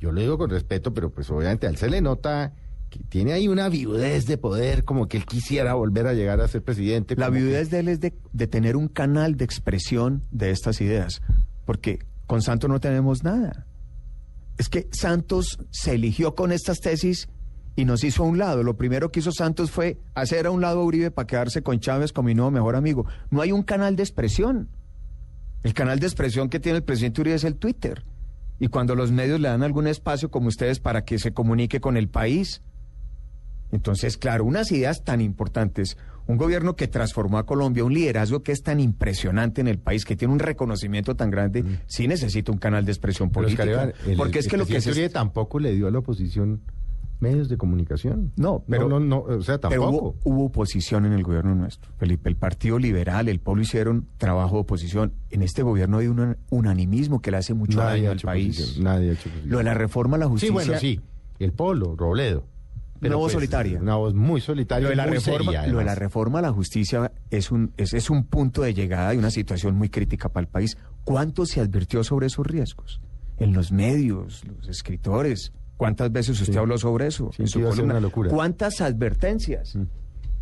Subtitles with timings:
[0.00, 2.52] yo lo digo con respeto, pero pues obviamente a él se le nota
[2.90, 6.48] que tiene ahí una viudez de poder, como que él quisiera volver a llegar a
[6.48, 7.16] ser presidente.
[7.16, 10.80] La que- viudez de él es de, de tener un canal de expresión de estas
[10.80, 11.20] ideas,
[11.66, 13.66] porque con Santos no tenemos nada.
[14.56, 17.28] Es que Santos se eligió con estas tesis
[17.76, 18.62] y nos hizo a un lado.
[18.64, 21.78] Lo primero que hizo Santos fue hacer a un lado a Uribe para quedarse con
[21.78, 23.06] Chávez como mi nuevo mejor amigo.
[23.30, 24.68] No hay un canal de expresión.
[25.62, 28.02] El canal de expresión que tiene el presidente Uribe es el Twitter.
[28.60, 31.96] Y cuando los medios le dan algún espacio como ustedes para que se comunique con
[31.96, 32.60] el país,
[33.70, 35.96] entonces, claro, unas ideas tan importantes,
[36.26, 40.04] un gobierno que transformó a Colombia, un liderazgo que es tan impresionante en el país,
[40.04, 43.92] que tiene un reconocimiento tan grande, sí necesita un canal de expresión Oscar política.
[44.06, 45.08] El- porque es el que lo que se...
[45.10, 46.62] Tampoco le dio a la oposición
[47.20, 48.32] medios de comunicación.
[48.36, 49.88] No, pero- no, no, o sea, tampoco.
[49.90, 52.28] hubo, hubo oposición en el gobierno nuestro, Felipe.
[52.28, 55.12] El Partido Liberal, el Pueblo hicieron trabajo de oposición.
[55.30, 58.78] En este gobierno hay un unanimismo que le hace mucho Nadie daño ha al país.
[58.80, 59.50] nadie ha hecho oposición.
[59.50, 60.52] Lo de la reforma a la Sí, justicia.
[60.54, 61.00] bueno, sí.
[61.38, 62.44] El polo, Robledo.
[63.00, 63.80] Una voz solitaria.
[63.80, 64.82] Una voz muy solitaria.
[64.82, 65.98] Lo de, la muy reforma, seria, lo de la además.
[65.98, 69.76] reforma a la justicia es un, es, es un punto de llegada y una situación
[69.76, 70.76] muy crítica para el país.
[71.04, 73.00] ¿Cuánto se advirtió sobre esos riesgos?
[73.36, 75.52] En los medios, los escritores.
[75.78, 76.58] ¿Cuántas veces usted Sí.
[76.58, 77.30] habló sobre eso?
[77.34, 77.84] Sí, en su columna?
[77.94, 78.28] una locura.
[78.30, 79.74] ¿Cuántas advertencias?
[79.76, 79.84] Mm.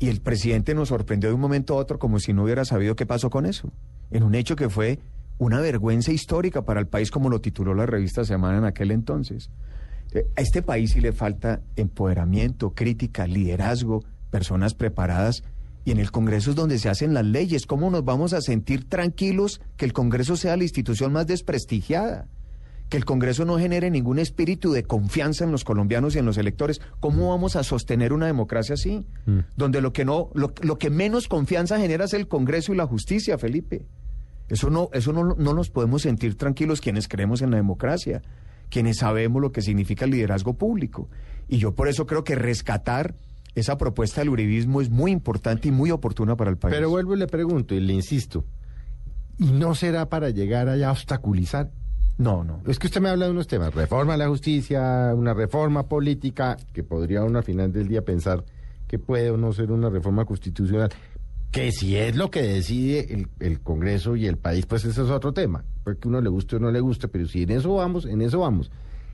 [0.00, 2.96] Y el presidente nos sorprendió de un momento a otro como si no hubiera sabido
[2.96, 3.70] qué pasó con eso.
[4.10, 4.98] En un hecho que fue
[5.38, 9.50] una vergüenza histórica para el país, como lo tituló la revista Semana en aquel entonces.
[10.12, 15.42] Eh, A este país sí le falta empoderamiento, crítica, liderazgo, personas preparadas.
[15.84, 17.66] Y en el Congreso es donde se hacen las leyes.
[17.66, 22.26] ¿Cómo nos vamos a sentir tranquilos que el Congreso sea la institución más desprestigiada?
[22.88, 26.38] Que el Congreso no genere ningún espíritu de confianza en los colombianos y en los
[26.38, 26.80] electores.
[27.00, 29.06] ¿Cómo vamos a sostener una democracia así?
[29.26, 29.40] Mm.
[29.56, 32.86] Donde lo que no, lo, lo que menos confianza genera es el Congreso y la
[32.86, 33.86] justicia, Felipe.
[34.48, 38.22] Eso no, eso no, no nos podemos sentir tranquilos quienes creemos en la democracia,
[38.70, 41.08] quienes sabemos lo que significa el liderazgo público.
[41.48, 43.14] Y yo por eso creo que rescatar
[43.54, 46.74] esa propuesta del uribismo es muy importante y muy oportuna para el país.
[46.74, 48.44] Pero vuelvo y le pregunto y le insisto.
[49.38, 51.70] ¿Y no será para llegar allá a obstaculizar?
[52.18, 52.62] No, no.
[52.66, 56.56] Es que usted me habla de unos temas, reforma a la justicia, una reforma política,
[56.72, 58.44] que podría uno al final del día pensar
[58.88, 60.90] que puede o no ser una reforma constitucional,
[61.52, 65.32] que si es lo que decide el, Congreso y el país, pues ese es otro
[65.32, 68.20] tema, porque uno le guste o no le guste, pero si en eso vamos, en
[68.20, 68.70] eso vamos.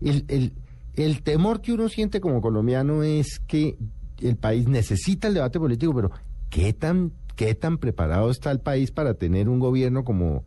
[0.00, 0.52] El,
[0.94, 3.78] el temor que uno siente como colombiano es que
[4.20, 6.10] el país necesita el debate político, pero
[6.50, 10.44] ¿qué tan, qué tan preparado está el país para tener un gobierno como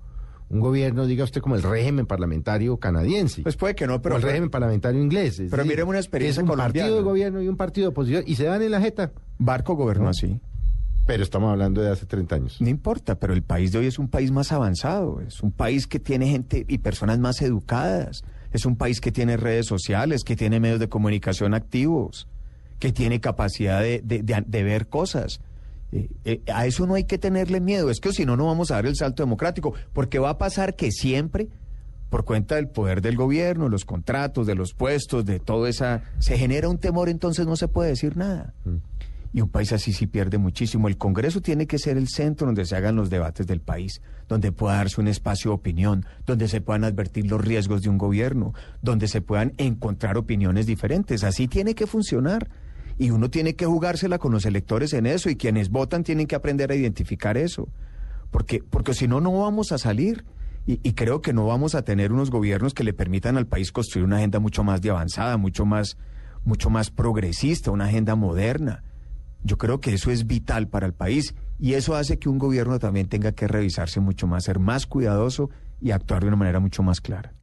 [0.51, 3.41] un gobierno, diga usted, como el régimen parlamentario canadiense?
[3.44, 5.39] Pues puede que no, pero o el régimen parlamentario inglés.
[5.39, 6.73] es Pero decir, miremos una experiencia es un colombiana.
[6.88, 9.11] partido de gobierno y un partido de oposición y se dan en la jeta.
[9.38, 10.09] Barco gobernó No.
[10.09, 10.40] así.
[11.07, 12.61] Pero estamos hablando de hace 30 años.
[12.61, 15.88] No importa, pero el país de hoy es un país más avanzado, es un país
[15.88, 20.35] que tiene gente y personas más educadas, es un país que tiene redes sociales, que
[20.35, 22.28] tiene medios de comunicación activos,
[22.78, 25.41] que tiene capacidad de, de- de- de ver cosas.
[25.91, 28.72] Eh, eh, a eso no hay que tenerle miedo, es que si no, no vamos
[28.72, 31.50] a dar el salto democrático, porque va a pasar que siempre,
[32.09, 36.38] por cuenta del poder del gobierno, los contratos, de los puestos, de todo esa, se
[36.38, 38.53] genera un temor, entonces no se puede decir nada.
[38.63, 38.78] Mm.
[39.34, 40.90] Y un país así sí pierde muchísimo.
[40.90, 44.52] El Congreso tiene que ser el centro donde se hagan los debates del país, donde
[44.52, 48.53] pueda darse un espacio de opinión, donde se puedan advertir los riesgos de un gobierno,
[48.81, 51.23] donde se puedan encontrar opiniones diferentes.
[51.23, 52.50] Así tiene que funcionar.
[52.97, 56.35] Y uno tiene que jugársela con los electores en eso y quienes votan tienen que
[56.35, 57.68] aprender a identificar eso.
[58.31, 60.25] Porque, porque si no, no vamos a salir.
[60.68, 64.06] Y, creo que no vamos a tener unos gobiernos que le permitan al país construir
[64.06, 65.97] una agenda mucho más de avanzada, mucho más,
[66.46, 68.84] mucho más progresista, una agenda moderna.
[69.44, 72.78] Yo creo que eso es vital para el país y eso hace que un gobierno
[72.78, 75.50] también tenga que revisarse mucho más, ser más cuidadoso
[75.81, 77.34] y actuar de una manera mucho más clara.